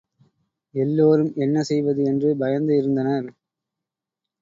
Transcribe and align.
எல்லோரும் 0.75 1.31
என்ன 1.35 1.63
செய்வது 1.63 2.03
என்று 2.03 2.35
பயந்து 2.37 2.75
இருந்தனர். 2.77 3.27